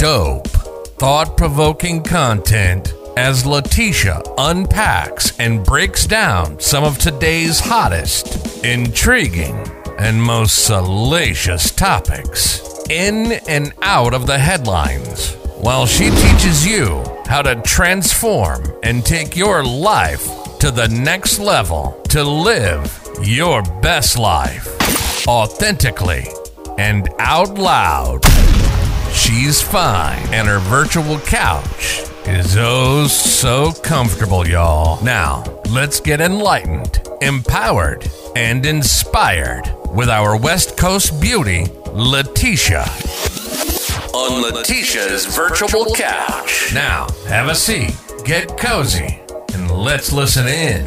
[0.00, 0.48] dope,
[0.98, 9.54] thought provoking content as Leticia unpacks and breaks down some of today's hottest, intriguing,
[9.98, 17.42] and most salacious topics in and out of the headlines while she teaches you how
[17.42, 20.26] to transform and take your life
[20.60, 24.66] to the next level to live your best life
[25.28, 26.24] authentically
[26.78, 28.39] and out loud.
[29.12, 35.02] She's fine, and her virtual couch is oh so comfortable, y'all.
[35.04, 42.86] Now, let's get enlightened, empowered, and inspired with our West Coast beauty, Leticia.
[44.14, 46.72] On Leticia's virtual couch.
[46.72, 49.20] Now, have a seat, get cozy,
[49.54, 50.86] and let's listen in.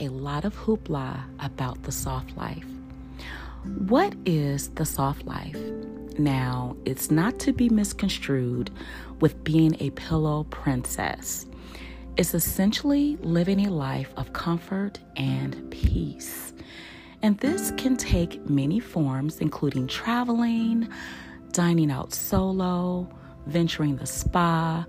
[0.00, 2.66] A lot of hoopla about the soft life.
[3.64, 5.58] What is the soft life?
[6.18, 8.70] Now, it's not to be misconstrued
[9.20, 11.46] with being a pillow princess.
[12.16, 16.52] It's essentially living a life of comfort and peace.
[17.22, 20.88] And this can take many forms, including traveling,
[21.52, 23.08] dining out solo,
[23.46, 24.86] venturing the spa,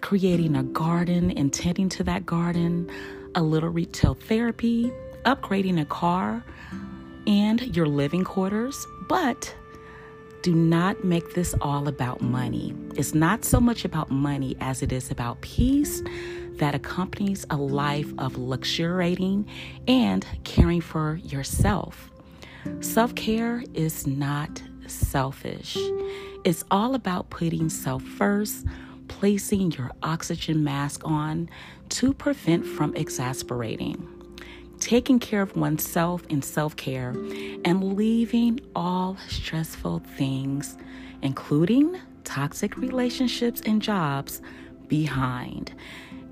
[0.00, 2.90] creating a garden and tending to that garden,
[3.36, 4.90] a little retail therapy,
[5.24, 6.42] upgrading a car,
[7.26, 8.86] and your living quarters.
[9.08, 9.54] But
[10.42, 12.74] do not make this all about money.
[12.94, 16.02] It's not so much about money as it is about peace
[16.52, 19.46] that accompanies a life of luxuriating
[19.86, 22.10] and caring for yourself.
[22.80, 25.76] Self care is not selfish,
[26.44, 28.64] it's all about putting self first
[29.08, 31.48] placing your oxygen mask on
[31.90, 34.06] to prevent from exasperating,
[34.78, 37.10] taking care of oneself in self care,
[37.64, 40.76] and leaving all stressful things,
[41.22, 44.42] including toxic relationships and jobs,
[44.88, 45.72] behind.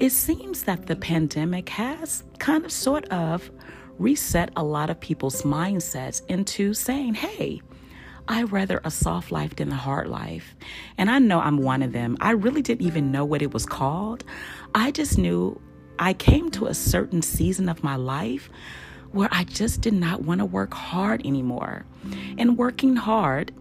[0.01, 3.51] It seems that the pandemic has kind of sort of
[3.99, 7.63] reset a lot of people's mindsets into saying, hey,
[8.27, 10.55] I rather a soft life than a hard life.
[10.97, 12.17] And I know I'm one of them.
[12.21, 14.25] I really didn't even know what it was called.
[14.75, 15.61] I just knew
[15.99, 18.51] I came to a certain season of my life
[19.13, 21.85] where I just did not want to work hard anymore.
[22.39, 23.53] And working hard,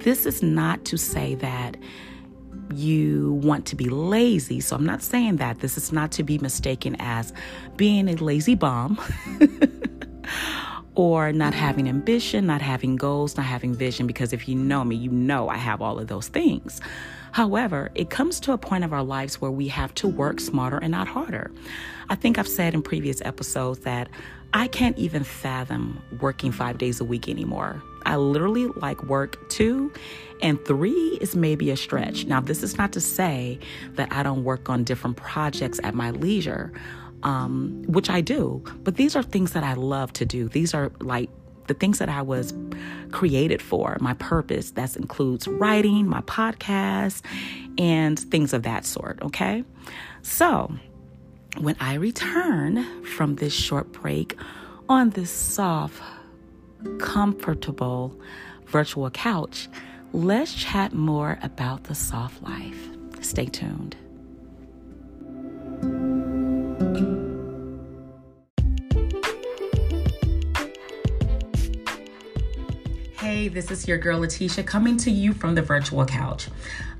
[0.00, 1.76] this is not to say that
[2.74, 4.60] you want to be lazy.
[4.60, 5.60] So I'm not saying that.
[5.60, 7.32] This is not to be mistaken as
[7.76, 8.98] being a lazy bum.
[10.94, 14.96] or not having ambition, not having goals, not having vision, because if you know me,
[14.96, 16.80] you know I have all of those things.
[17.32, 20.78] However, it comes to a point of our lives where we have to work smarter
[20.78, 21.50] and not harder.
[22.08, 24.08] I think I've said in previous episodes that
[24.52, 27.82] I can't even fathom working five days a week anymore.
[28.06, 29.92] I literally like work two,
[30.42, 32.26] and three is maybe a stretch.
[32.26, 33.58] Now, this is not to say
[33.94, 36.72] that I don't work on different projects at my leisure
[37.24, 38.62] um, which I do.
[38.82, 40.48] But these are things that I love to do.
[40.48, 41.30] These are like
[41.66, 42.54] the things that I was
[43.10, 44.72] created for, my purpose.
[44.72, 47.22] That includes writing, my podcast,
[47.78, 49.20] and things of that sort.
[49.22, 49.64] Okay.
[50.22, 50.72] So
[51.58, 54.36] when I return from this short break
[54.88, 56.02] on this soft,
[56.98, 58.14] comfortable
[58.66, 59.68] virtual couch,
[60.12, 62.88] let's chat more about the soft life.
[63.20, 63.96] Stay tuned.
[73.54, 76.48] This is your girl Leticia coming to you from the virtual couch.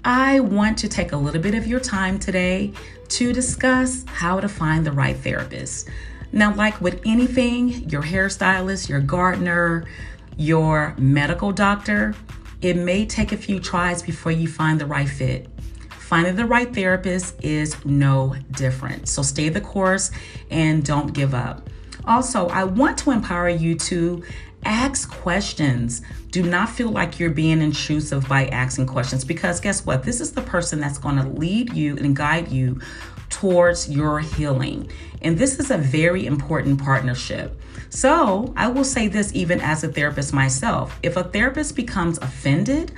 [0.04, 2.72] I want to take a little bit of your time today
[3.08, 5.88] to discuss how to find the right therapist.
[6.30, 9.86] Now, like with anything, your hairstylist, your gardener,
[10.36, 12.14] your medical doctor,
[12.62, 15.48] it may take a few tries before you find the right fit.
[15.90, 19.08] Finding the right therapist is no different.
[19.08, 20.12] So stay the course
[20.52, 21.68] and don't give up.
[22.06, 24.22] Also, I want to empower you to
[24.64, 26.02] ask questions.
[26.30, 30.02] Do not feel like you're being intrusive by asking questions because guess what?
[30.02, 32.80] This is the person that's going to lead you and guide you
[33.30, 34.90] towards your healing.
[35.22, 37.60] And this is a very important partnership.
[37.90, 42.92] So, I will say this even as a therapist myself if a therapist becomes offended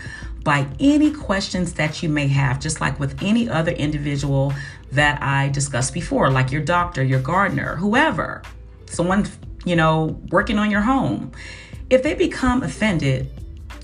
[0.46, 4.54] by any questions that you may have, just like with any other individual
[4.92, 8.42] that I discussed before, like your doctor, your gardener, whoever,
[8.86, 9.26] someone,
[9.66, 11.32] you know, working on your home.
[11.90, 13.30] If they become offended,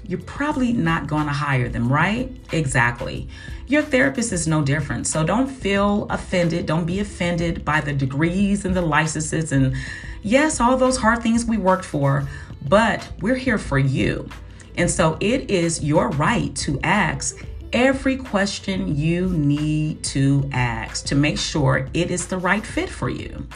[0.07, 2.35] you're probably not going to hire them, right?
[2.53, 3.29] Exactly.
[3.67, 5.07] Your therapist is no different.
[5.07, 6.67] So don't feel offended.
[6.67, 9.77] Don't be offended by the degrees and the licenses and,
[10.23, 12.27] yes, all those hard things we worked for,
[12.69, 14.29] but we're here for you.
[14.77, 21.15] And so it is your right to ask every question you need to ask to
[21.15, 23.47] make sure it is the right fit for you.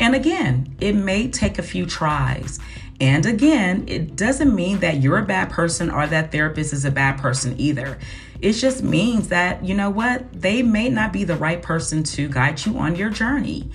[0.00, 2.58] And again, it may take a few tries.
[3.00, 6.90] And again, it doesn't mean that you're a bad person or that therapist is a
[6.90, 7.98] bad person either.
[8.40, 12.28] It just means that, you know what, they may not be the right person to
[12.28, 13.70] guide you on your journey.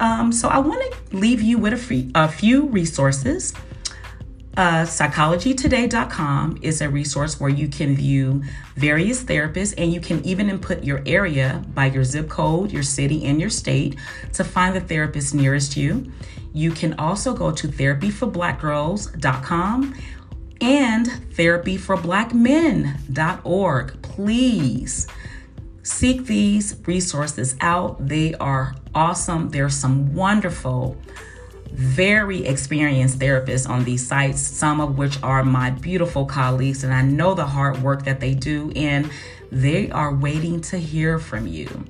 [0.00, 3.54] Um, so I want to leave you with a, free, a few resources.
[4.56, 8.40] Uh, psychologytoday.com is a resource where you can view
[8.76, 13.24] various therapists and you can even input your area by your zip code, your city,
[13.24, 13.96] and your state
[14.32, 16.12] to find the therapist nearest you.
[16.52, 19.94] You can also go to therapyforblackgirls.com
[20.60, 24.02] and therapyforblackmen.org.
[24.02, 25.08] Please
[25.82, 28.06] seek these resources out.
[28.06, 29.50] They are awesome.
[29.50, 30.96] There's some wonderful
[31.74, 37.02] very experienced therapists on these sites, some of which are my beautiful colleagues, and I
[37.02, 39.10] know the hard work that they do, and
[39.50, 41.84] they are waiting to hear from you.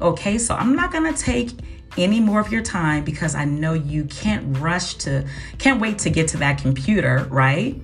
[0.00, 1.50] Okay, so I'm not gonna take
[1.98, 5.26] any more of your time because I know you can't rush to,
[5.58, 7.80] can't wait to get to that computer, right?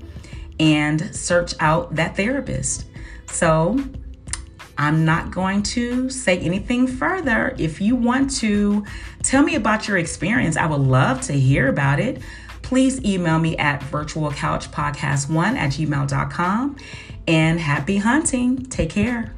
[0.59, 2.87] And search out that therapist.
[3.27, 3.79] So
[4.79, 7.55] I'm not going to say anything further.
[7.59, 8.85] If you want to
[9.23, 12.23] tell me about your experience, I would love to hear about it.
[12.63, 16.77] Please email me at virtualcouchpodcast1 at gmail.com.
[17.29, 18.65] And happy hunting.
[18.67, 19.35] Take care.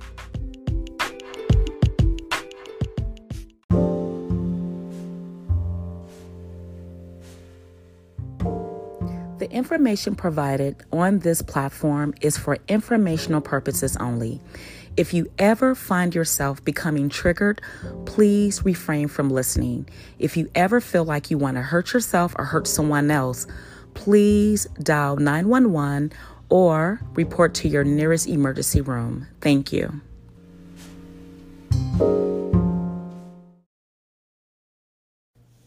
[9.39, 14.41] The information provided on this platform is for informational purposes only.
[14.97, 17.61] If you ever find yourself becoming triggered,
[18.07, 19.89] please refrain from listening.
[20.21, 23.49] If you ever feel like you want to hurt yourself or hurt someone else,
[23.95, 26.13] please dial 911
[26.49, 29.27] or report to your nearest emergency room.
[29.41, 30.01] Thank you.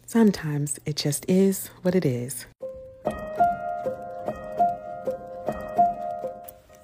[0.06, 2.46] Sometimes it just is what it is.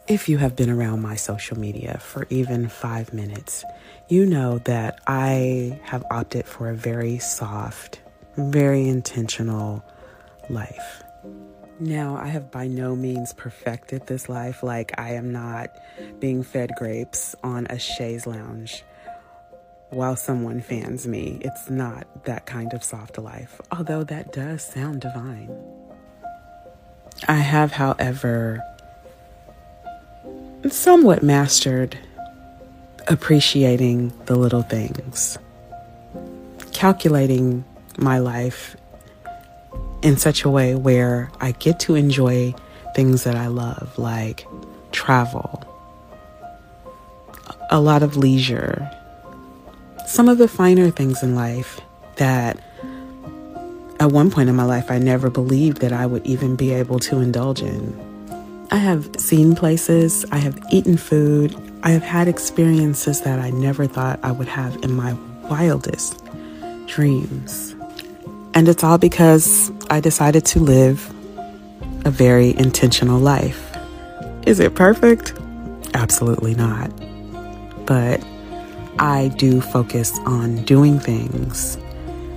[0.06, 3.64] If you have been around my social media for even five minutes,
[4.06, 8.02] you know that I have opted for a very soft,
[8.36, 9.82] very intentional
[10.50, 11.02] life.
[11.80, 14.62] Now, I have by no means perfected this life.
[14.62, 15.70] Like, I am not
[16.20, 18.84] being fed grapes on a chaise lounge
[19.88, 21.38] while someone fans me.
[21.40, 25.50] It's not that kind of soft life, although that does sound divine.
[27.26, 28.60] I have, however,
[30.72, 31.98] somewhat mastered
[33.08, 35.38] appreciating the little things,
[36.72, 37.64] calculating
[37.98, 38.76] my life
[40.02, 42.54] in such a way where I get to enjoy
[42.94, 44.46] things that I love, like
[44.92, 45.62] travel,
[47.70, 48.90] a lot of leisure,
[50.06, 51.80] some of the finer things in life
[52.16, 52.58] that
[54.00, 56.98] at one point in my life I never believed that I would even be able
[57.00, 58.13] to indulge in.
[58.74, 61.54] I have seen places, I have eaten food,
[61.84, 65.12] I have had experiences that I never thought I would have in my
[65.48, 66.20] wildest
[66.88, 67.76] dreams.
[68.52, 71.08] And it's all because I decided to live
[72.04, 73.76] a very intentional life.
[74.44, 75.34] Is it perfect?
[75.94, 76.90] Absolutely not.
[77.86, 78.26] But
[78.98, 81.78] I do focus on doing things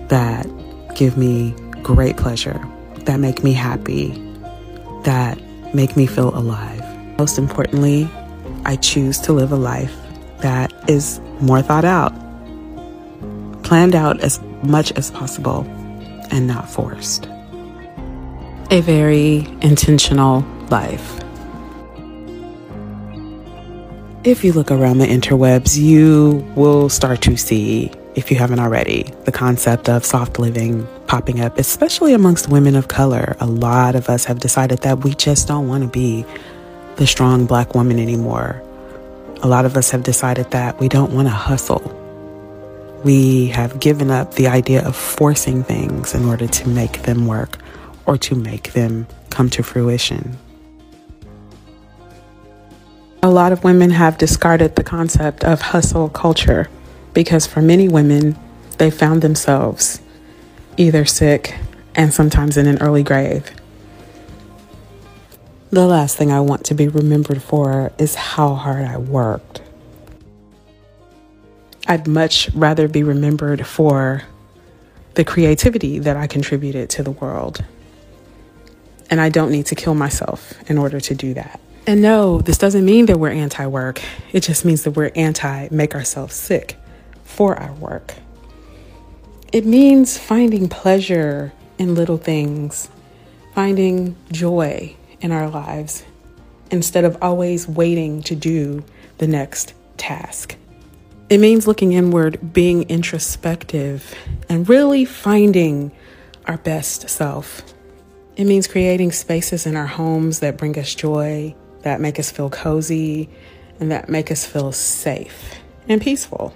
[0.09, 0.45] that
[0.93, 2.63] give me great pleasure,
[3.05, 4.09] that make me happy,
[5.03, 5.41] that
[5.73, 6.83] make me feel alive.
[7.17, 8.09] Most importantly,
[8.65, 9.95] I choose to live a life
[10.39, 12.13] that is more thought out,
[13.63, 15.65] planned out as much as possible,
[16.31, 17.27] and not forced.
[18.69, 21.19] A very intentional life.
[24.23, 29.03] If you look around the interwebs, you will start to see, if you haven't already,
[29.23, 33.35] the concept of soft living popping up, especially amongst women of color.
[33.39, 36.25] A lot of us have decided that we just don't want to be
[36.97, 38.61] the strong black woman anymore.
[39.41, 41.93] A lot of us have decided that we don't want to hustle.
[43.03, 47.57] We have given up the idea of forcing things in order to make them work
[48.05, 50.37] or to make them come to fruition.
[53.21, 56.69] A lot of women have discarded the concept of hustle culture
[57.13, 58.37] because for many women,
[58.77, 60.01] they found themselves
[60.77, 61.55] either sick
[61.95, 63.51] and sometimes in an early grave.
[65.69, 69.61] The last thing I want to be remembered for is how hard I worked.
[71.87, 74.23] I'd much rather be remembered for
[75.15, 77.63] the creativity that I contributed to the world.
[79.09, 81.59] And I don't need to kill myself in order to do that.
[81.87, 84.01] And no, this doesn't mean that we're anti work.
[84.33, 86.75] It just means that we're anti make ourselves sick
[87.23, 88.15] for our work.
[89.53, 92.89] It means finding pleasure in little things,
[93.55, 96.03] finding joy in our lives
[96.69, 98.83] instead of always waiting to do
[99.19, 100.57] the next task.
[101.29, 104.13] It means looking inward, being introspective,
[104.49, 105.91] and really finding
[106.45, 107.61] our best self.
[108.35, 112.49] It means creating spaces in our homes that bring us joy, that make us feel
[112.49, 113.29] cozy,
[113.79, 115.55] and that make us feel safe
[115.87, 116.53] and peaceful.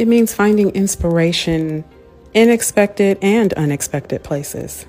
[0.00, 1.84] It means finding inspiration
[2.32, 4.86] in expected and unexpected places.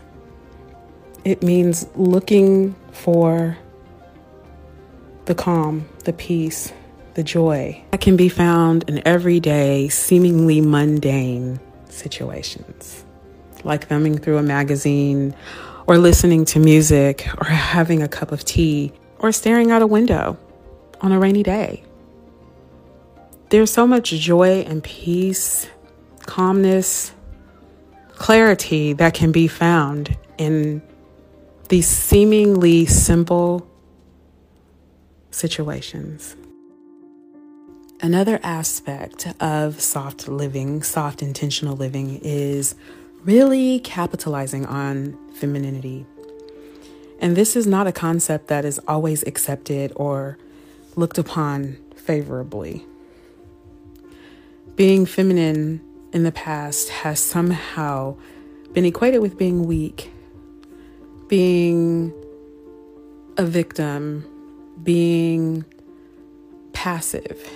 [1.26, 3.58] It means looking for
[5.26, 6.72] the calm, the peace,
[7.16, 13.04] the joy that can be found in everyday, seemingly mundane situations,
[13.66, 15.36] like thumbing through a magazine,
[15.88, 20.38] or listening to music, or having a cup of tea, or staring out a window
[21.02, 21.84] on a rainy day.
[23.52, 25.68] There's so much joy and peace,
[26.26, 27.12] calmness,
[28.14, 30.82] clarity that can be found in
[31.68, 33.68] these seemingly simple
[35.32, 36.38] situations.
[38.00, 42.74] Another aspect of soft living, soft intentional living, is
[43.26, 46.06] really capitalizing on femininity.
[47.20, 50.38] And this is not a concept that is always accepted or
[50.96, 52.86] looked upon favorably.
[54.76, 55.82] Being feminine
[56.14, 58.16] in the past has somehow
[58.74, 60.12] been equated with being weak
[61.32, 62.12] being
[63.38, 64.26] a victim,
[64.84, 65.64] being
[66.74, 67.50] passive.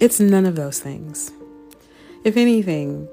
[0.00, 1.30] It's none of those things.
[2.24, 3.06] If anything,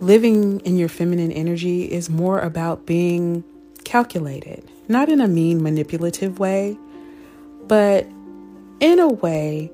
[0.00, 3.42] living in your feminine energy is more about being
[3.84, 6.76] calculated, not in a mean, manipulative way,
[7.66, 8.06] but
[8.80, 9.72] in a way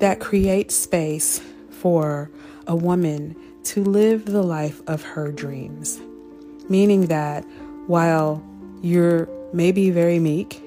[0.00, 1.40] that creates space
[1.80, 2.30] for
[2.66, 6.00] a woman to live the life of her dreams.
[6.68, 7.44] Meaning that
[7.86, 8.42] while
[8.82, 10.62] you're maybe very meek,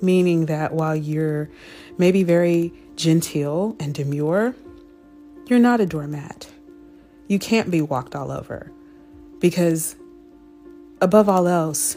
[0.00, 1.50] meaning that while you're
[1.98, 4.54] maybe very genteel and demure,
[5.46, 6.48] you're not a doormat.
[7.26, 8.72] You can't be walked all over
[9.40, 9.96] because,
[11.00, 11.96] above all else,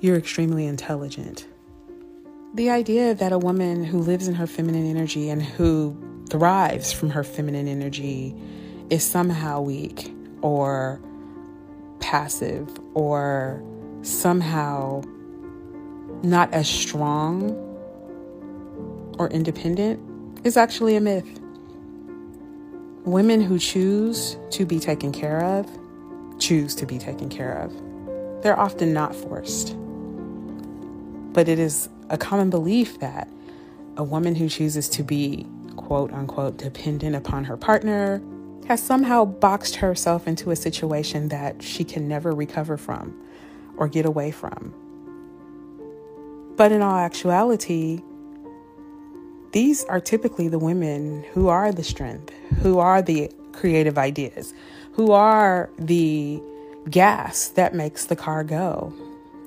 [0.00, 1.46] you're extremely intelligent.
[2.54, 5.96] The idea that a woman who lives in her feminine energy and who
[6.28, 8.34] thrives from her feminine energy
[8.90, 11.00] is somehow weak or
[12.00, 13.62] passive or
[14.02, 15.02] somehow
[16.22, 17.50] not as strong
[19.18, 20.00] or independent
[20.44, 21.40] is actually a myth.
[23.04, 25.66] Women who choose to be taken care of
[26.38, 27.72] choose to be taken care of.
[28.42, 29.74] They're often not forced.
[31.32, 33.28] But it is a common belief that
[33.96, 38.22] a woman who chooses to be quote unquote dependent upon her partner
[38.66, 43.16] has somehow boxed herself into a situation that she can never recover from
[43.76, 44.74] or get away from.
[46.56, 48.02] But in all actuality,
[49.52, 54.52] these are typically the women who are the strength, who are the creative ideas,
[54.92, 56.42] who are the
[56.90, 58.92] gas that makes the car go.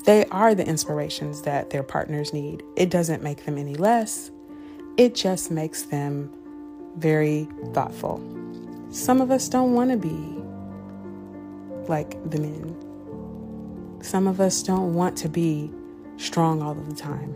[0.06, 2.64] They are the inspirations that their partners need.
[2.76, 4.32] It doesn't make them any less,
[5.00, 6.30] it just makes them
[6.98, 8.22] very thoughtful.
[8.92, 10.44] Some of us don't want to be
[11.88, 12.76] like the men.
[14.02, 15.72] Some of us don't want to be
[16.18, 17.34] strong all of the time.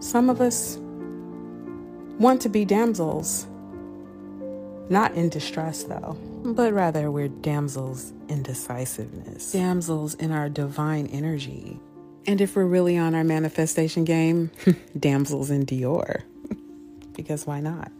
[0.00, 0.76] Some of us
[2.18, 3.46] want to be damsels,
[4.90, 11.80] not in distress though, but rather we're damsels in decisiveness, damsels in our divine energy.
[12.26, 14.50] And if we're really on our manifestation game,
[14.98, 16.24] damsels in Dior.
[17.14, 17.90] Because why not?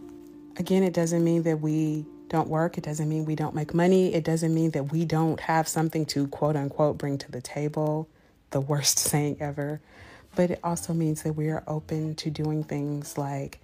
[0.56, 2.78] Again, it doesn't mean that we don't work.
[2.78, 4.14] It doesn't mean we don't make money.
[4.14, 8.08] It doesn't mean that we don't have something to quote unquote bring to the table.
[8.50, 9.80] The worst saying ever.
[10.36, 13.60] But it also means that we are open to doing things like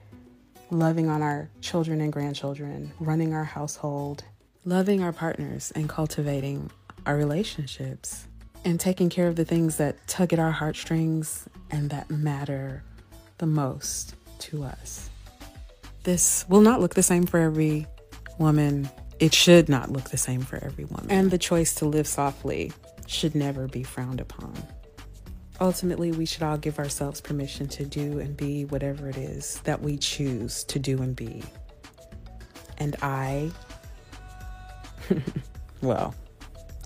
[0.71, 4.23] loving on our children and grandchildren, running our household,
[4.65, 6.71] loving our partners, and cultivating
[7.07, 8.29] our relationships,
[8.65, 12.85] and taking care of the things that tug at our heartstrings and that matter
[13.39, 15.10] the most to us.
[16.03, 17.87] This will not look the same for every
[18.39, 18.89] woman.
[19.19, 21.11] It should not look the same for every woman.
[21.11, 22.73] And the choice to live softly
[23.07, 24.55] should never be frowned upon.
[25.61, 29.83] Ultimately, we should all give ourselves permission to do and be whatever it is that
[29.83, 31.43] we choose to do and be.
[32.79, 33.51] And I,
[35.83, 36.15] well,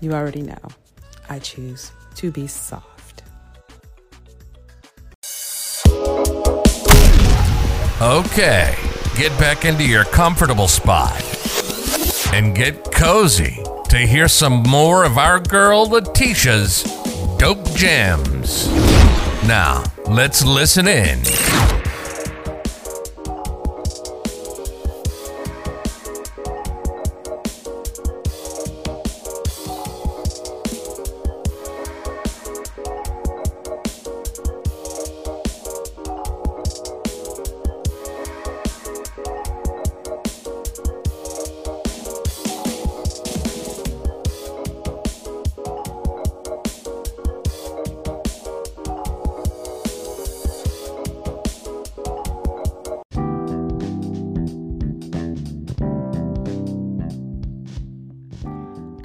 [0.00, 0.58] you already know,
[1.28, 3.22] I choose to be soft.
[8.00, 8.76] Okay,
[9.16, 11.12] get back into your comfortable spot
[12.34, 16.82] and get cozy to hear some more of our girl Leticia's
[17.38, 18.68] dope jams.
[19.46, 21.20] Now, let's listen in.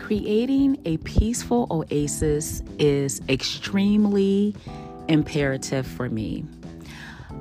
[0.10, 4.56] Creating a peaceful oasis is extremely
[5.08, 6.43] imperative for me.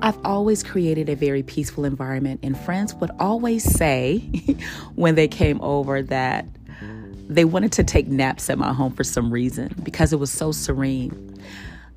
[0.03, 4.19] I've always created a very peaceful environment, and friends would always say
[4.93, 6.45] when they came over that
[7.27, 10.51] they wanted to take naps at my home for some reason because it was so
[10.51, 11.41] serene.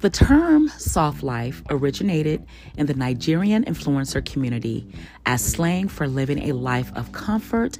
[0.00, 2.46] The term soft life originated
[2.78, 4.90] in the Nigerian influencer community
[5.26, 7.78] as slang for living a life of comfort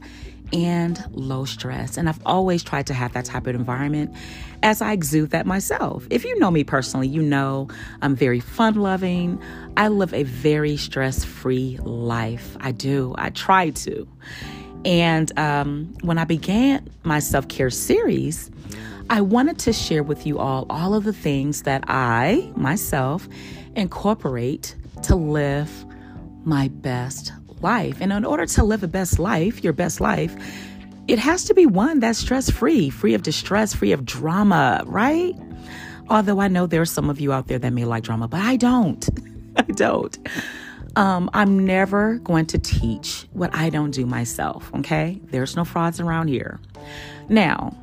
[0.53, 1.97] and low stress.
[1.97, 4.15] And I've always tried to have that type of environment
[4.63, 6.07] as I exude that myself.
[6.11, 7.69] If you know me personally, you know
[8.01, 9.41] I'm very fun loving.
[9.77, 12.57] I live a very stress free life.
[12.61, 14.07] I do, I try to.
[14.85, 18.51] And um, when I began my self care series,
[19.11, 23.29] I wanted to share with you all all of the things that I myself
[23.77, 25.71] incorporate to live
[26.45, 27.33] my best
[27.63, 27.99] life.
[28.01, 30.35] And in order to live a best life, your best life,
[31.09, 35.35] it has to be one that's stress free, free of distress, free of drama, right?
[36.09, 38.41] Although I know there are some of you out there that may like drama, but
[38.41, 39.09] I don't.
[39.57, 40.19] I don't.
[40.97, 45.21] Um, I'm never going to teach what I don't do myself, okay?
[45.25, 46.61] There's no frauds around here.
[47.29, 47.77] Now,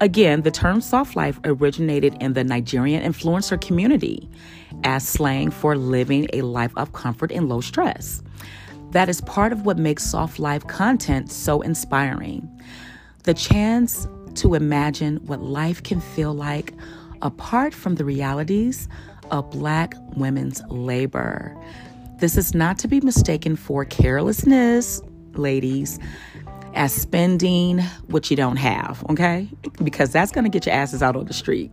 [0.00, 4.28] again, the term soft life originated in the Nigerian influencer community
[4.84, 8.22] as slang for living a life of comfort and low stress.
[8.92, 12.48] That is part of what makes soft life content so inspiring.
[13.22, 16.72] The chance to imagine what life can feel like
[17.22, 18.88] apart from the realities
[19.30, 21.56] of Black women's labor.
[22.18, 25.00] This is not to be mistaken for carelessness,
[25.34, 25.98] ladies,
[26.74, 29.48] as spending what you don't have, okay?
[29.82, 31.70] Because that's gonna get your asses out on the street.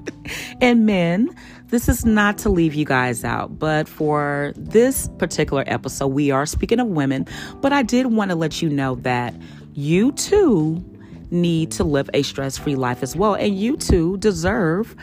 [0.60, 1.34] and men,
[1.68, 6.46] this is not to leave you guys out, but for this particular episode, we are
[6.46, 7.26] speaking of women.
[7.60, 9.34] But I did want to let you know that
[9.74, 10.84] you too
[11.30, 13.34] need to live a stress free life as well.
[13.34, 14.94] And you too deserve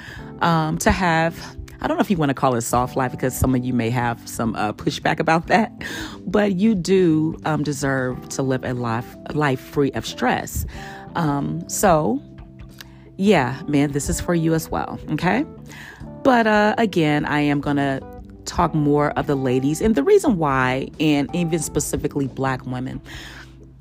[0.42, 1.58] um, to have.
[1.82, 3.74] I don't know if you want to call it soft life because some of you
[3.74, 5.70] may have some uh, pushback about that,
[6.26, 10.66] but you do um, deserve to live a life life free of stress.
[11.16, 12.24] Um, so,
[13.18, 14.98] yeah, man, this is for you as well.
[15.12, 15.46] Okay.
[16.24, 18.02] But uh, again, I am going to
[18.46, 23.02] talk more of the ladies and the reason why, and even specifically black women.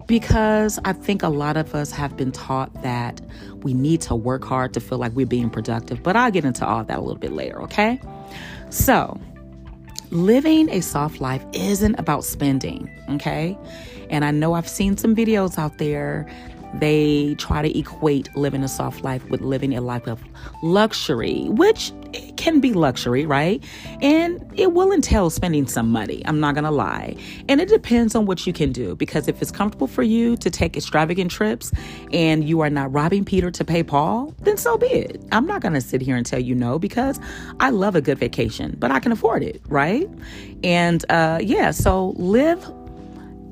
[0.07, 3.21] Because I think a lot of us have been taught that
[3.63, 6.03] we need to work hard to feel like we're being productive.
[6.03, 8.01] But I'll get into all that a little bit later, okay?
[8.71, 9.21] So,
[10.11, 13.57] living a soft life isn't about spending, okay?
[14.11, 16.29] And I know I've seen some videos out there
[16.75, 20.23] they try to equate living a soft life with living a life of
[20.63, 21.93] luxury, which
[22.37, 23.63] can be luxury, right?
[24.01, 26.23] And it will entail spending some money.
[26.27, 27.17] I'm not to lie.
[27.49, 30.51] And it depends on what you can do because if it's comfortable for you to
[30.51, 31.73] take extravagant trips
[32.13, 35.23] and you are not robbing Peter to pay Paul, then so be it.
[35.33, 37.21] I'm not to sit here and tell you no because
[37.61, 40.09] I love a good vacation, but I can afford it, right?
[40.65, 42.65] And uh, yeah, so live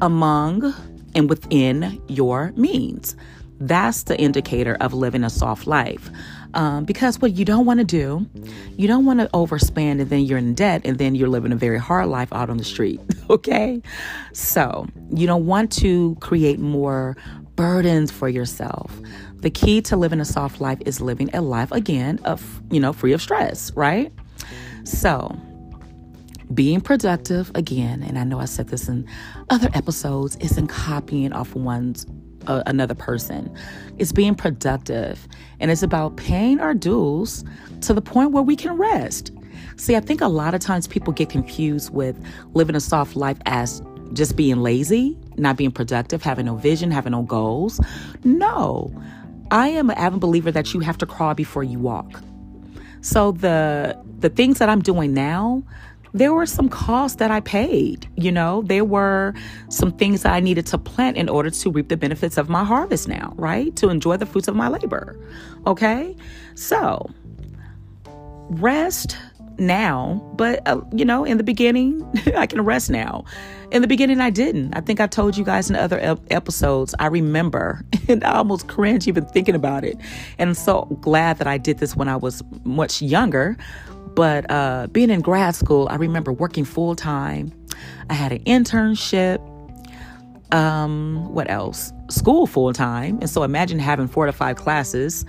[0.01, 0.75] among
[1.15, 3.17] and within your means.
[3.61, 6.11] That's the indicator of living a soft life.
[6.55, 8.27] Um, because what you don't want to do,
[8.77, 11.57] you don't want to overspend and then you're in debt and then you're living a
[11.57, 13.01] very hard life out on the street.
[13.31, 13.81] Okay.
[14.33, 17.17] So you don't want to create more
[17.55, 18.93] burdens for yourself.
[19.37, 22.93] The key to living a soft life is living a life again of, you know,
[22.93, 24.13] free of stress, right?
[24.83, 25.39] So
[26.55, 29.07] being productive again, and I know I said this in
[29.51, 32.07] other episodes, isn't copying off one's
[32.47, 33.55] uh, another person.
[33.99, 35.29] It's being productive
[35.61, 37.45] and it's about paying our dues
[37.83, 39.33] to the point where we can rest.
[39.77, 42.23] See, I think a lot of times people get confused with
[42.55, 43.83] living a soft life as
[44.13, 47.81] just being lazy, not being productive, having no vision, having no goals.
[48.25, 48.93] No,
[49.51, 52.21] I am an avid believer that you have to crawl before you walk.
[53.03, 55.63] So the the things that I'm doing now,
[56.13, 58.09] there were some costs that I paid.
[58.17, 59.35] You know, there were
[59.69, 62.65] some things that I needed to plant in order to reap the benefits of my
[62.65, 63.75] harvest now, right?
[63.77, 65.19] To enjoy the fruits of my labor.
[65.67, 66.17] Okay?
[66.55, 67.11] So,
[68.51, 69.17] rest
[69.59, 72.03] now, but uh, you know, in the beginning,
[72.37, 73.25] I can rest now.
[73.71, 74.75] In the beginning, I didn't.
[74.75, 76.93] I think I told you guys in other ep- episodes.
[76.99, 79.97] I remember, and I almost cringe even thinking about it.
[80.39, 83.57] And I'm so glad that I did this when I was much younger
[84.15, 87.53] but uh, being in grad school, I remember working full time.
[88.09, 89.47] I had an internship.
[90.53, 91.93] Um, what else?
[92.09, 93.19] School full time.
[93.21, 95.25] And so imagine having four to five classes.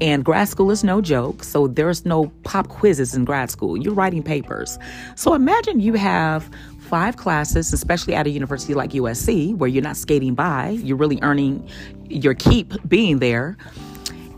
[0.00, 1.42] And grad school is no joke.
[1.42, 3.76] So there's no pop quizzes in grad school.
[3.76, 4.78] You're writing papers.
[5.16, 9.96] So imagine you have five classes, especially at a university like USC, where you're not
[9.96, 11.68] skating by, you're really earning
[12.08, 13.56] your keep being there.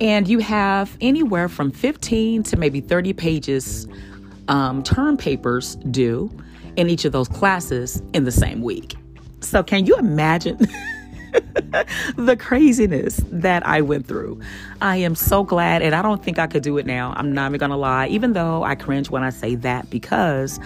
[0.02, 3.86] And you have anywhere from 15 to maybe 30 pages
[4.48, 6.28] um, term papers due
[6.74, 8.96] in each of those classes in the same week.
[9.42, 10.58] So, can you imagine?
[12.16, 14.40] the craziness that I went through.
[14.80, 17.14] I am so glad, and I don't think I could do it now.
[17.16, 20.58] I'm not even gonna lie, even though I cringe when I say that because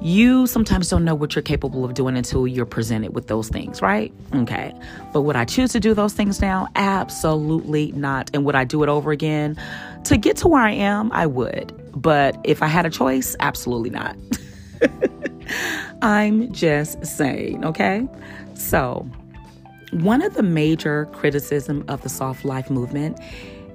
[0.00, 3.80] you sometimes don't know what you're capable of doing until you're presented with those things,
[3.80, 4.12] right?
[4.34, 4.72] Okay.
[5.12, 6.68] But would I choose to do those things now?
[6.76, 8.30] Absolutely not.
[8.34, 9.60] And would I do it over again?
[10.04, 11.72] To get to where I am, I would.
[11.94, 14.16] But if I had a choice, absolutely not.
[16.02, 18.06] I'm just saying, okay?
[18.54, 19.08] So,
[19.92, 23.18] one of the major criticism of the soft life movement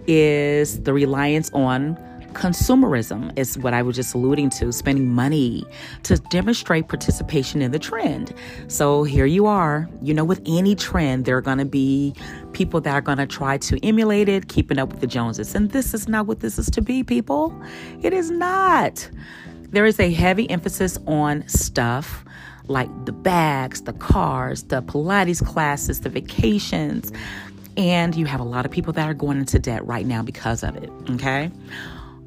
[0.08, 1.98] is the reliance on
[2.34, 5.66] Consumerism is what I was just alluding to, spending money
[6.04, 8.34] to demonstrate participation in the trend.
[8.68, 9.90] So here you are.
[10.02, 12.14] You know, with any trend, there are going to be
[12.54, 15.56] people that are going to try to emulate it, keeping up with the Joneses.
[15.56, 17.54] And this is not what this is to be, people.
[18.02, 19.10] It is not.
[19.70, 22.26] There is a heavy emphasis on stuff
[22.68, 27.12] like the bags, the cars, the Pilates classes, the vacations.
[27.78, 30.64] And you have a lot of people that are going into debt right now because
[30.64, 30.90] of it.
[31.12, 31.52] Okay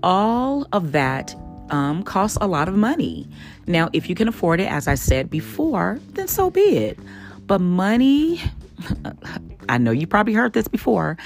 [0.05, 1.35] all of that
[1.71, 3.27] um, costs a lot of money.
[3.67, 6.99] Now, if you can afford it, as I said before, then so be it.
[7.47, 8.41] But money,
[9.69, 11.17] I know you probably heard this before,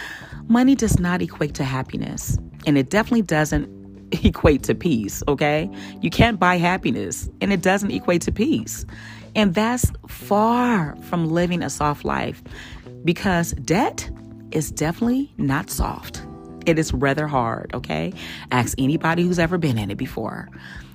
[0.47, 2.39] money does not equate to happiness.
[2.67, 3.69] And it definitely doesn't
[4.25, 5.69] equate to peace, okay?
[6.01, 8.87] You can't buy happiness, and it doesn't equate to peace.
[9.35, 12.43] And that's far from living a soft life
[13.05, 14.09] because debt
[14.53, 16.23] is definitely not soft.
[16.69, 18.13] It is rather hard, okay?
[18.53, 20.51] Ask anybody who's ever been in it before.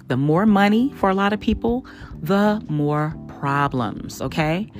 [0.07, 1.87] The more money for a lot of people,
[2.21, 4.71] the more problems, okay?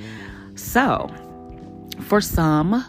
[0.54, 1.12] So,
[2.02, 2.84] for some,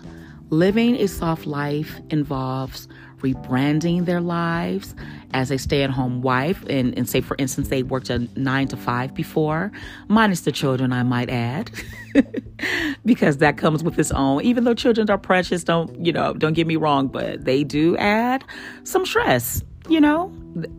[0.52, 2.88] living a soft life involves
[3.22, 4.94] rebranding their lives
[5.36, 6.64] as a stay at home wife.
[6.70, 9.72] And, and say, for instance, they worked a nine to five before,
[10.08, 11.70] minus the children, I might add,
[13.06, 14.42] because that comes with its own.
[14.44, 17.98] Even though children are precious, don't, you know, don't get me wrong, but they do
[17.98, 18.44] add
[18.86, 20.34] some stress, you know?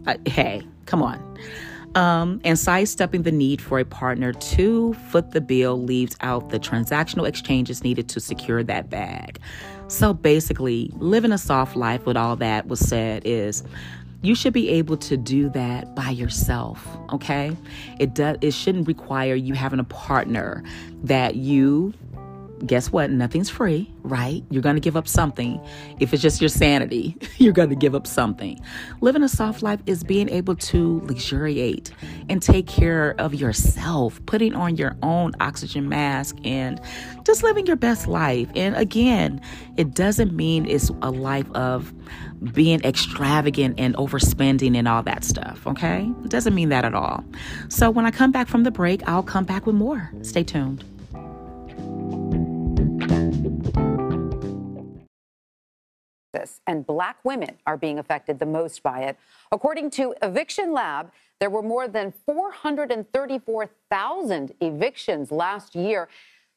[0.06, 1.38] Uh, hey, come on.
[1.94, 6.58] Um, and sidestepping the need for a partner to foot the bill leaves out the
[6.58, 9.38] transactional exchanges needed to secure that bag.
[9.88, 13.62] So basically, living a soft life with all that was said is
[14.26, 17.56] you should be able to do that by yourself, okay?
[18.00, 20.64] It does it shouldn't require you having a partner
[21.04, 21.94] that you
[22.64, 23.10] guess what?
[23.10, 24.42] Nothing's free, right?
[24.50, 25.60] You're going to give up something.
[26.00, 28.60] If it's just your sanity, you're going to give up something.
[29.00, 31.92] Living a soft life is being able to luxuriate
[32.28, 36.80] and take care of yourself, putting on your own oxygen mask and
[37.24, 38.48] just living your best life.
[38.56, 39.40] And again,
[39.76, 41.92] it doesn't mean it's a life of
[42.52, 46.10] being extravagant and overspending and all that stuff, okay?
[46.24, 47.24] It doesn't mean that at all.
[47.68, 50.10] So when I come back from the break, I'll come back with more.
[50.22, 50.84] Stay tuned.
[56.66, 59.18] And black women are being affected the most by it.
[59.52, 66.08] According to Eviction Lab, there were more than 434,000 evictions last year.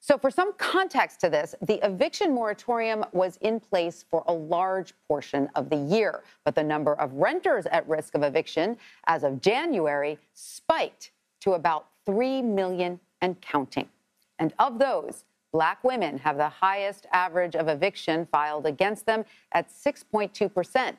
[0.02, 4.94] So, for some context to this, the eviction moratorium was in place for a large
[5.08, 9.42] portion of the year, but the number of renters at risk of eviction as of
[9.42, 13.90] January spiked to about 3 million and counting.
[14.40, 19.70] And of those, Black women have the highest average of eviction filed against them at
[19.70, 20.94] 6.2%,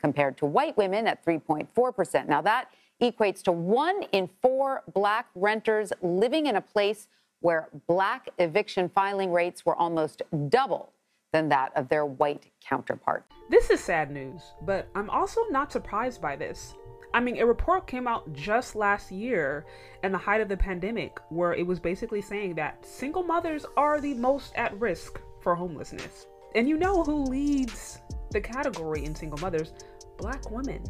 [0.00, 2.26] compared to white women at 3.4%.
[2.26, 2.68] Now, that
[3.00, 7.08] equates to one in four black renters living in a place
[7.40, 10.92] where black eviction filing rates were almost double
[11.32, 13.24] than that of their white counterpart.
[13.50, 16.74] This is sad news, but I'm also not surprised by this.
[17.14, 19.66] I mean, a report came out just last year
[20.02, 24.00] in the height of the pandemic where it was basically saying that single mothers are
[24.00, 26.26] the most at risk for homelessness.
[26.54, 29.72] And you know who leads the category in single mothers?
[30.16, 30.82] Black women.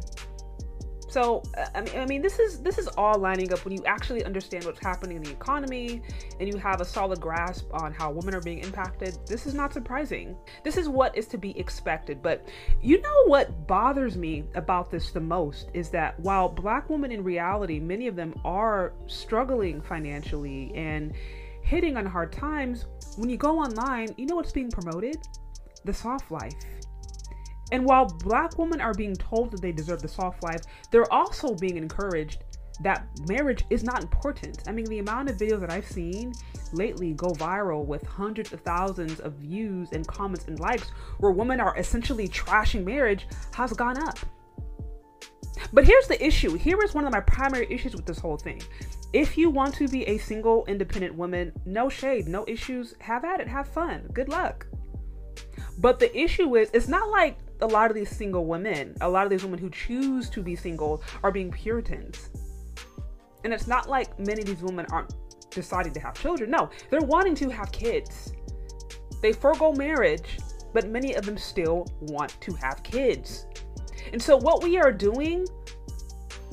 [1.13, 3.85] So uh, I mean, I mean, this is this is all lining up when you
[3.85, 6.01] actually understand what's happening in the economy,
[6.39, 9.19] and you have a solid grasp on how women are being impacted.
[9.27, 10.35] This is not surprising.
[10.63, 12.23] This is what is to be expected.
[12.23, 12.43] But
[12.81, 17.23] you know what bothers me about this the most is that while Black women in
[17.23, 21.13] reality, many of them are struggling financially and
[21.61, 22.85] hitting on hard times.
[23.17, 25.17] When you go online, you know what's being promoted?
[25.85, 26.55] The soft life
[27.71, 31.55] and while black women are being told that they deserve the soft life, they're also
[31.55, 32.43] being encouraged
[32.81, 34.63] that marriage is not important.
[34.67, 36.33] I mean, the amount of videos that I've seen
[36.71, 41.59] lately go viral with hundreds of thousands of views and comments and likes where women
[41.59, 44.17] are essentially trashing marriage has gone up.
[45.71, 46.55] But here's the issue.
[46.55, 48.61] Here is one of my primary issues with this whole thing.
[49.13, 53.39] If you want to be a single, independent woman, no shade, no issues, have at
[53.39, 54.65] it, have fun, good luck.
[55.77, 59.23] But the issue is, it's not like a lot of these single women, a lot
[59.23, 62.29] of these women who choose to be single, are being Puritans.
[63.45, 65.13] And it's not like many of these women aren't
[65.49, 66.51] deciding to have children.
[66.51, 68.33] No, they're wanting to have kids.
[69.21, 70.39] They forego marriage,
[70.73, 73.45] but many of them still want to have kids.
[74.11, 75.47] And so, what we are doing,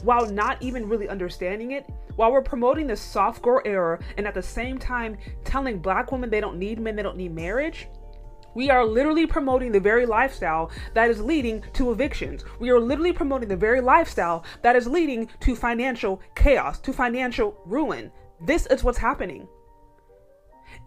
[0.04, 4.34] while not even really understanding it, while we're promoting this soft girl era and at
[4.34, 7.88] the same time telling black women they don't need men, they don't need marriage,
[8.54, 12.44] we are literally promoting the very lifestyle that is leading to evictions.
[12.58, 17.56] We are literally promoting the very lifestyle that is leading to financial chaos, to financial
[17.64, 18.10] ruin.
[18.40, 19.46] This is what's happening.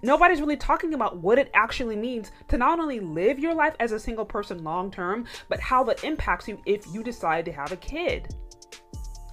[0.01, 3.91] Nobody's really talking about what it actually means to not only live your life as
[3.91, 7.71] a single person long term, but how that impacts you if you decide to have
[7.71, 8.35] a kid.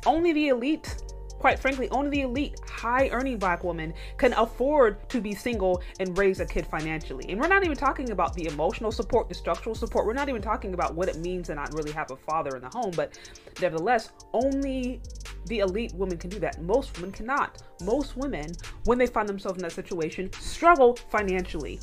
[0.06, 1.02] Only the elite
[1.40, 6.16] Quite frankly, only the elite, high earning black woman can afford to be single and
[6.18, 7.24] raise a kid financially.
[7.30, 10.04] And we're not even talking about the emotional support, the structural support.
[10.04, 12.60] We're not even talking about what it means to not really have a father in
[12.60, 12.92] the home.
[12.94, 13.18] But
[13.58, 15.00] nevertheless, only
[15.46, 16.60] the elite women can do that.
[16.60, 17.62] Most women cannot.
[17.80, 18.52] Most women,
[18.84, 21.80] when they find themselves in that situation, struggle financially.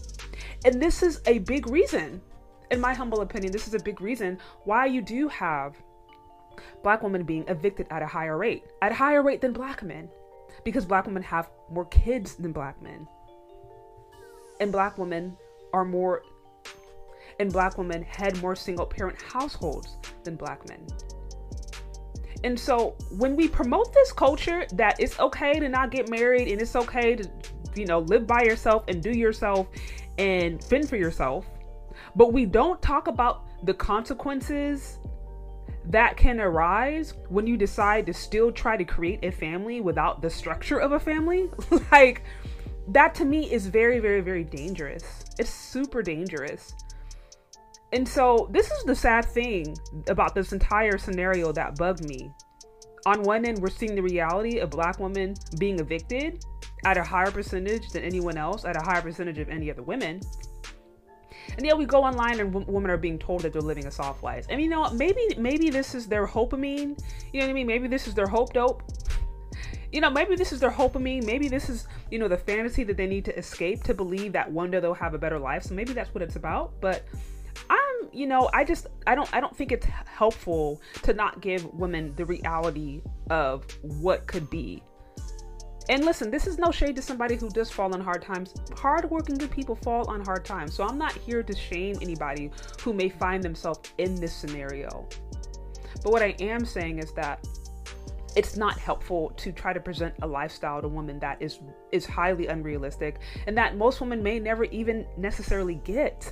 [0.65, 2.22] And this is a big reason,
[2.70, 5.76] in my humble opinion, this is a big reason why you do have
[6.84, 10.10] black women being evicted at a higher rate, at a higher rate than black men,
[10.63, 13.08] because black women have more kids than black men.
[14.60, 15.38] And black women
[15.74, 16.24] are more,
[17.39, 20.86] and black women had more single parent households than black men.
[22.43, 26.62] And so when we promote this culture that it's okay to not get married and
[26.62, 27.30] it's okay to,
[27.76, 29.67] you know, live by yourself and do yourself
[30.17, 31.46] and fend for yourself,
[32.15, 35.00] but we don't talk about the consequences
[35.89, 40.30] that can arise when you decide to still try to create a family without the
[40.30, 41.50] structure of a family.
[41.91, 42.23] like,
[42.89, 45.26] that to me is very, very, very dangerous.
[45.39, 46.73] It's super dangerous.
[47.93, 49.78] And so, this is the sad thing
[50.10, 52.32] about this entire scenario that bugged me.
[53.06, 56.43] On one end, we're seeing the reality of black women being evicted
[56.86, 60.19] at a higher percentage than anyone else, at a higher percentage of any other women.
[61.56, 63.92] And yeah, we go online and w- women are being told that they're living a
[63.92, 64.46] soft life.
[64.50, 67.00] And you know, maybe maybe this is their hopamine.
[67.32, 67.68] You know what I mean?
[67.68, 68.84] Maybe this is their hope dope.
[69.92, 71.22] you know, maybe this is their me.
[71.22, 74.52] Maybe this is, you know, the fantasy that they need to escape to believe that
[74.52, 75.64] one day they'll have a better life.
[75.64, 76.74] So maybe that's what it's about.
[76.82, 77.06] But
[77.70, 81.66] I'm, you know, I just I don't I don't think it's helpful to not give
[81.74, 84.84] women the reality of what could be.
[85.89, 88.54] And listen, this is no shade to somebody who does fall on hard times.
[88.76, 90.73] Hardworking good people fall on hard times.
[90.73, 95.08] So I'm not here to shame anybody who may find themselves in this scenario.
[96.04, 97.47] But what I am saying is that
[98.36, 101.60] it's not helpful to try to present a lifestyle to women that is
[101.91, 106.32] is highly unrealistic and that most women may never even necessarily get.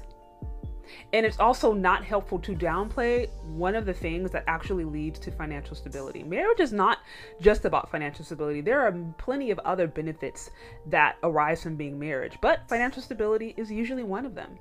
[1.14, 5.32] And it's also not helpful to downplay one of the things that actually leads to
[5.32, 6.24] financial stability.
[6.24, 7.00] Marriage is not
[7.42, 8.62] just about financial stability.
[8.62, 10.50] There are plenty of other benefits
[10.88, 14.58] that arise from being married, but financial stability is usually one of them.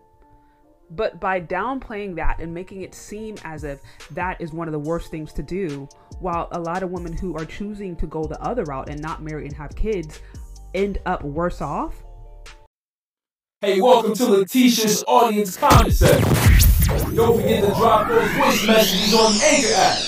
[0.91, 4.79] But by downplaying that and making it seem as if that is one of the
[4.79, 5.89] worst things to do,
[6.21, 9.23] while a lot of women who are choosing to go the other route and not
[9.23, 10.21] marry and have kids
[10.75, 12.04] end up worse off.
[13.65, 17.17] Hey, welcome to Leticia's Audience Comment Section.
[17.17, 19.99] Don't forget to drop those voice messages on Anchor app.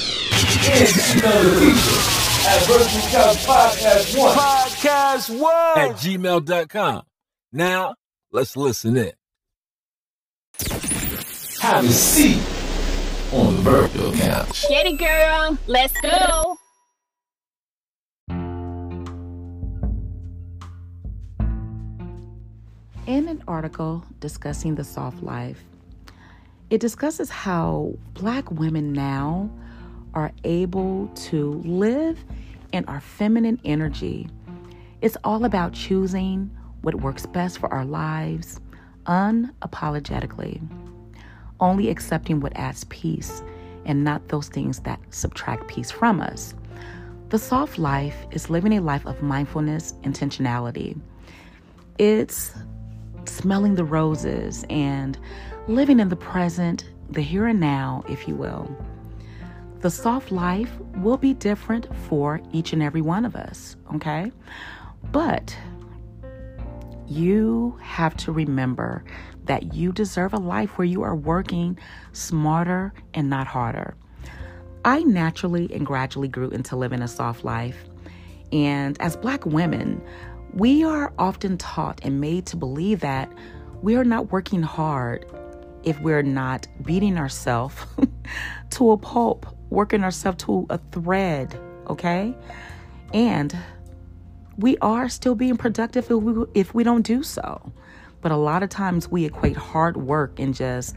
[0.69, 0.85] And
[1.17, 2.05] email Letitia
[2.45, 4.37] at Virtual Couch Podcast 1.
[4.37, 7.03] Podcast 1 at gmail.com.
[7.51, 7.95] Now,
[8.31, 9.13] let's listen in.
[11.63, 12.43] Have a seat
[13.33, 14.67] on the virtual couch.
[14.69, 15.57] Get it, girl.
[15.67, 16.59] Let's go.
[23.07, 25.63] In an article discussing the soft life,
[26.71, 29.49] it discusses how black women now
[30.13, 32.25] are able to live
[32.73, 34.29] in our feminine energy.
[35.03, 36.51] It's all about choosing
[36.83, 38.59] what works best for our lives
[39.05, 40.61] unapologetically,
[41.61, 43.41] only accepting what adds peace
[43.85, 46.55] and not those things that subtract peace from us.
[47.29, 50.99] The soft life is living a life of mindfulness, intentionality.
[51.99, 52.53] It's
[53.29, 55.19] smelling the roses and
[55.69, 58.75] living in the present, the here and now, if you will.
[59.81, 64.33] The soft life will be different for each and every one of us, okay?
[65.13, 65.57] But
[67.07, 69.05] you have to remember
[69.45, 71.79] that you deserve a life where you are working
[72.13, 73.97] smarter and not harder.
[74.85, 77.85] I naturally and gradually grew into living a soft life.
[78.53, 80.03] And as Black women,
[80.57, 83.31] we are often taught and made to believe that
[83.83, 85.27] we are not working hard
[85.85, 87.77] if we're not beating ourselves
[88.71, 92.35] to a pulp, working ourselves to a thread, okay?
[93.13, 93.55] And
[94.57, 97.71] we are still being productive if we, if we don't do so.
[98.23, 100.97] But a lot of times we equate hard work and just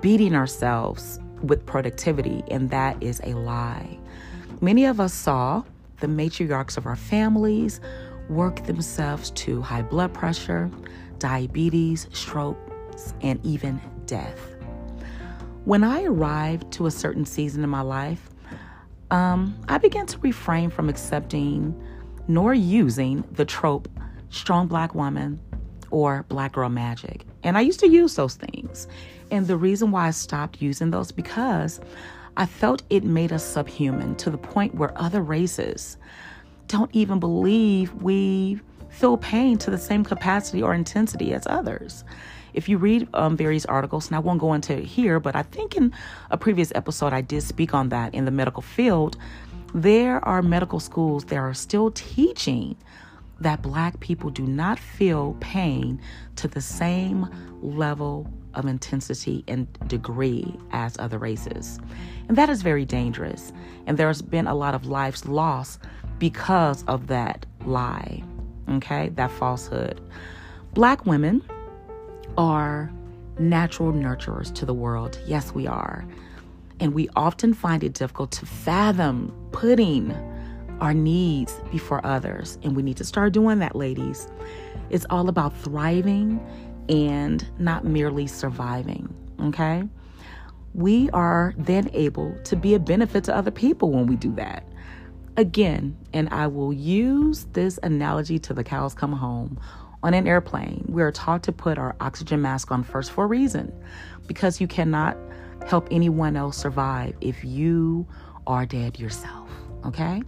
[0.00, 3.98] beating ourselves with productivity, and that is a lie.
[4.62, 5.62] Many of us saw
[6.00, 7.80] the matriarchs of our families
[8.28, 10.70] work themselves to high blood pressure,
[11.18, 14.38] diabetes, strokes, and even death.
[15.64, 18.30] When I arrived to a certain season in my life,
[19.10, 21.80] um, I began to refrain from accepting
[22.28, 23.88] nor using the trope
[24.30, 25.38] strong black woman
[25.90, 27.26] or black girl magic.
[27.42, 28.88] And I used to use those things.
[29.30, 31.80] And the reason why I stopped using those because
[32.36, 35.98] I felt it made us subhuman to the point where other races
[36.72, 38.58] don't even believe we
[38.88, 42.02] feel pain to the same capacity or intensity as others.
[42.54, 45.42] If you read um, various articles, and I won't go into it here, but I
[45.42, 45.92] think in
[46.30, 49.18] a previous episode I did speak on that in the medical field.
[49.74, 52.76] There are medical schools that are still teaching
[53.40, 56.00] that black people do not feel pain
[56.36, 57.28] to the same
[57.60, 61.78] level of intensity and degree as other races.
[62.28, 63.52] And that is very dangerous.
[63.86, 65.80] And there's been a lot of lives lost
[66.22, 68.22] because of that lie,
[68.70, 70.00] okay, that falsehood.
[70.72, 71.42] Black women
[72.38, 72.92] are
[73.40, 75.18] natural nurturers to the world.
[75.26, 76.06] Yes, we are.
[76.78, 80.12] And we often find it difficult to fathom putting
[80.80, 82.56] our needs before others.
[82.62, 84.28] And we need to start doing that, ladies.
[84.90, 86.38] It's all about thriving
[86.88, 89.82] and not merely surviving, okay?
[90.72, 94.64] We are then able to be a benefit to other people when we do that.
[95.36, 99.58] Again, and I will use this analogy to the cows come home.
[100.02, 103.26] On an airplane, we are taught to put our oxygen mask on first for a
[103.26, 103.72] reason
[104.26, 105.16] because you cannot
[105.66, 108.06] help anyone else survive if you
[108.46, 109.48] are dead yourself.
[109.86, 110.22] Okay?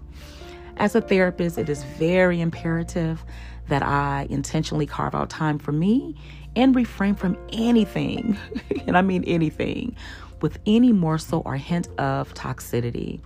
[0.79, 3.25] As a therapist, it is very imperative
[3.69, 6.17] that I intentionally carve out time for me
[6.57, 8.39] and refrain from anything,
[8.87, 9.97] and I mean anything,
[10.41, 13.21] with any morsel or hint of toxicity.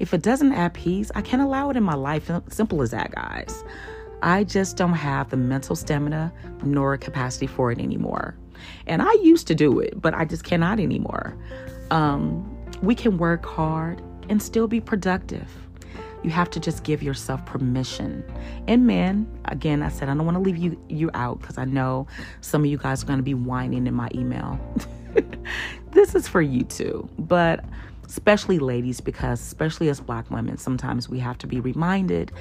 [0.00, 2.30] If it doesn't add peace, I can't allow it in my life.
[2.48, 3.62] Simple as that, guys.
[4.22, 6.32] I just don't have the mental stamina
[6.62, 8.34] nor capacity for it anymore.
[8.86, 11.36] And I used to do it, but I just cannot anymore.
[11.90, 12.44] Um,
[12.82, 15.48] we can work hard and still be productive.
[16.22, 18.24] You have to just give yourself permission.
[18.68, 21.64] And men, again, I said I don't want to leave you you out because I
[21.64, 22.06] know
[22.40, 24.58] some of you guys are going to be whining in my email.
[25.92, 27.64] this is for you too, but
[28.10, 32.32] especially ladies because especially as black women, sometimes we have to be reminded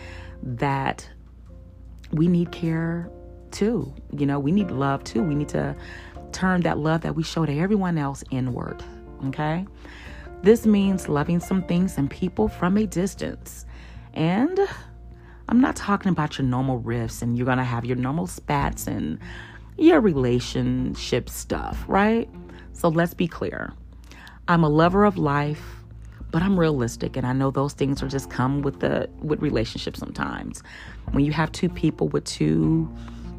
[0.42, 1.08] that
[2.12, 3.08] we need care
[3.52, 3.94] too.
[4.18, 5.22] You know, we need love too.
[5.22, 5.76] We need to
[6.32, 8.84] turn that love that we show to everyone else inward.
[9.28, 9.68] Okay?
[10.42, 13.68] This means loving some things and people from a distance.
[14.16, 14.60] And
[15.50, 18.88] I'm not talking about your normal rifts and you're going to have your normal spats
[18.88, 19.20] and
[19.78, 22.28] your relationship stuff, right?
[22.74, 23.74] So let's be clear.
[24.50, 25.64] I'm a lover of life,
[26.32, 30.00] but I'm realistic and I know those things are just come with the with relationships
[30.00, 30.64] sometimes.
[31.12, 32.92] When you have two people with two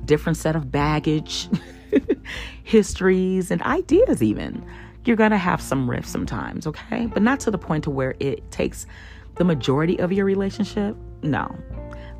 [0.04, 1.48] different set of baggage,
[2.62, 4.64] histories and ideas even,
[5.04, 7.06] you're going to have some rifts sometimes, okay?
[7.06, 8.86] But not to the point to where it takes
[9.34, 10.96] the majority of your relationship.
[11.22, 11.52] No.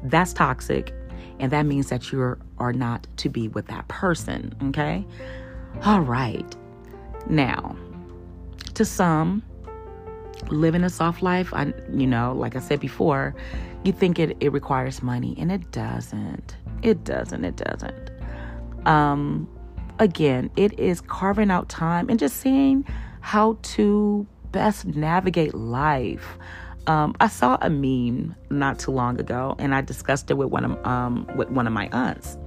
[0.03, 0.93] That's toxic
[1.39, 5.07] and that means that you are not to be with that person, okay?
[5.85, 6.57] All right.
[7.29, 7.77] Now,
[8.81, 9.43] to some,
[10.49, 13.35] living a soft life, I, you know, like I said before,
[13.85, 16.57] you think it, it requires money, and it doesn't.
[16.83, 17.45] It doesn't.
[17.45, 18.11] It doesn't.
[18.87, 19.47] Um,
[19.99, 22.87] again, it is carving out time and just seeing
[23.21, 26.39] how to best navigate life.
[26.87, 30.65] Um, I saw a meme not too long ago, and I discussed it with one
[30.65, 32.39] of um, with one of my aunts,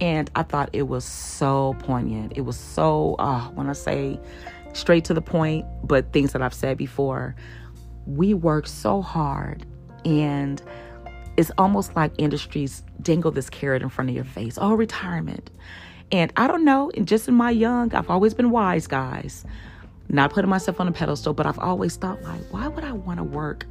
[0.00, 2.34] and I thought it was so poignant.
[2.36, 4.20] It was so uh, I say
[4.74, 7.34] straight to the point, but things that I've said before.
[8.06, 9.64] We work so hard,
[10.04, 10.60] and
[11.36, 14.58] it's almost like industries dangle this carrot in front of your face.
[14.60, 15.50] Oh, retirement.
[16.12, 19.44] And I don't know, and just in my young, I've always been wise, guys.
[20.08, 23.18] Not putting myself on a pedestal, but I've always thought, like, why would I want
[23.18, 23.66] to work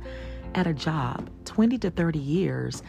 [0.56, 2.82] at a job 20 to 30 years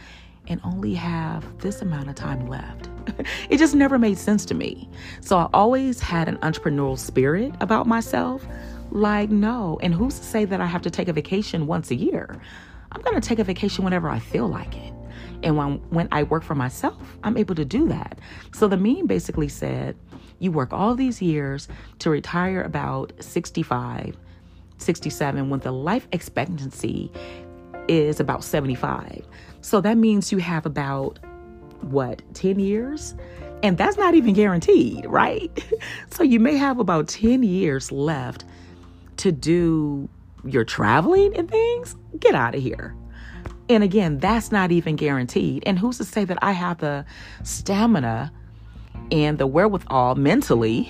[0.47, 2.89] and only have this amount of time left?
[3.49, 4.89] it just never made sense to me.
[5.21, 8.45] So I always had an entrepreneurial spirit about myself.
[8.91, 9.79] Like, no.
[9.81, 12.39] And who's to say that I have to take a vacation once a year?
[12.91, 14.93] I'm going to take a vacation whenever I feel like it.
[15.43, 18.19] And when, when I work for myself, I'm able to do that.
[18.53, 19.95] So the meme basically said,
[20.39, 21.67] you work all these years
[21.99, 24.17] to retire about 65,
[24.77, 27.11] 67, when the life expectancy
[27.87, 29.25] is about 75.
[29.65, 31.17] So that means you have about
[31.81, 33.15] what, 10 years?
[33.63, 35.51] And that's not even guaranteed, right?
[36.11, 38.45] so you may have about 10 years left
[39.17, 40.07] to do
[40.43, 41.95] your traveling and things.
[42.19, 42.95] Get out of here.
[43.67, 45.63] And again, that's not even guaranteed.
[45.65, 47.03] And who's to say that I have the
[47.41, 48.31] stamina
[49.11, 50.87] and the wherewithal mentally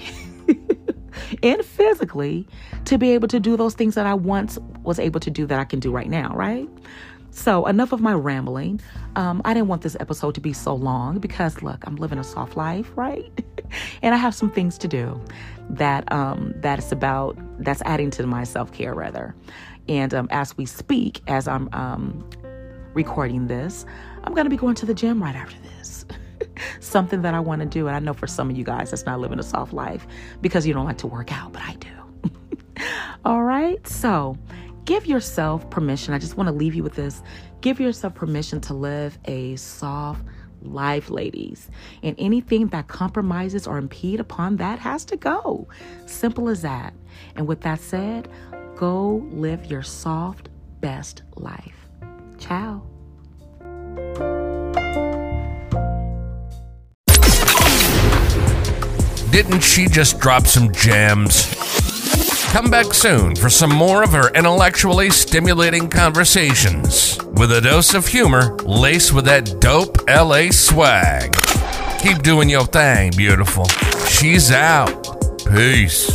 [1.42, 2.46] and physically
[2.84, 5.62] to be able to do those things that I once was able to do that
[5.62, 6.68] I can do right now, right?
[7.36, 8.80] So, enough of my rambling.
[9.18, 12.24] Um, I didn't want this episode to be so long because, look, I'm living a
[12.24, 13.30] soft life, right?
[14.02, 15.22] and I have some things to do
[15.72, 19.36] that um, that's about that's adding to my self care, rather.
[19.90, 22.28] And um, as we speak, as I'm um,
[22.94, 23.86] recording this,
[24.24, 26.06] I'm going to be going to the gym right after this.
[26.80, 29.06] Something that I want to do, and I know for some of you guys, that's
[29.06, 30.08] not living a soft life
[30.40, 31.90] because you don't like to work out, but I do.
[33.26, 34.38] All right, so
[34.86, 36.14] give yourself permission.
[36.14, 37.22] I just want to leave you with this.
[37.62, 40.24] Give yourself permission to live a soft
[40.62, 41.70] life, ladies.
[42.04, 45.68] And anything that compromises or impede upon that has to go.
[46.06, 46.94] Simple as that.
[47.36, 48.30] And with that said,
[48.76, 51.88] go live your soft, best life.
[52.38, 52.84] Ciao.
[59.32, 61.65] Didn't she just drop some gems?
[62.56, 68.08] Come back soon for some more of her intellectually stimulating conversations with a dose of
[68.08, 71.36] humor laced with that dope LA swag.
[72.00, 73.66] Keep doing your thing, beautiful.
[74.08, 75.06] She's out.
[75.54, 76.10] Peace.